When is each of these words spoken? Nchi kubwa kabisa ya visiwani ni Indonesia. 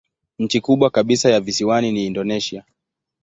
Nchi 0.39 0.61
kubwa 0.61 0.89
kabisa 0.89 1.29
ya 1.29 1.39
visiwani 1.39 1.91
ni 1.91 2.05
Indonesia. 2.05 2.63